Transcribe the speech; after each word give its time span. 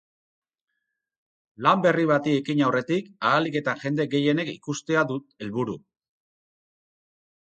Lan 1.65 1.83
berri 1.83 2.05
bati 2.11 2.31
ekin 2.37 2.63
aurretik, 2.67 3.11
ahalik 3.31 3.57
eta 3.61 3.75
jende 3.81 4.07
gehienek 4.15 4.49
ikustea 4.55 5.05
dut 5.13 5.37
helburu. 5.45 5.77